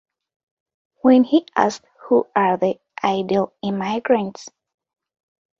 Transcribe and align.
When 1.03 1.27
asked 1.55 1.85
who 2.05 2.25
are 2.35 2.57
the 2.57 2.79
ideal 3.03 3.53
immigrants? 3.61 4.49